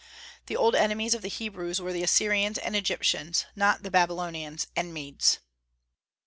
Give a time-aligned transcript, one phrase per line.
[0.47, 4.91] The old enemies of the Hebrews were the Assyrians and Egyptians, not the Babylonians and
[4.95, 5.37] Medes.